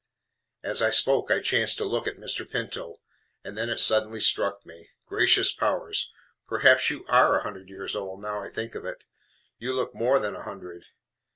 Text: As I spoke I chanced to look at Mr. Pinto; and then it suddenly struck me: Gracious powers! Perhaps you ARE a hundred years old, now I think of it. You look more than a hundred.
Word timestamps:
As 0.63 0.81
I 0.81 0.89
spoke 0.89 1.29
I 1.29 1.39
chanced 1.41 1.77
to 1.77 1.85
look 1.85 2.07
at 2.07 2.17
Mr. 2.17 2.49
Pinto; 2.49 2.97
and 3.43 3.55
then 3.55 3.69
it 3.69 3.79
suddenly 3.79 4.19
struck 4.19 4.65
me: 4.65 4.89
Gracious 5.05 5.51
powers! 5.51 6.11
Perhaps 6.47 6.89
you 6.89 7.05
ARE 7.07 7.37
a 7.37 7.43
hundred 7.43 7.69
years 7.69 7.95
old, 7.95 8.19
now 8.19 8.41
I 8.41 8.49
think 8.49 8.73
of 8.73 8.83
it. 8.83 9.03
You 9.59 9.73
look 9.75 9.93
more 9.93 10.17
than 10.17 10.35
a 10.35 10.41
hundred. 10.41 10.87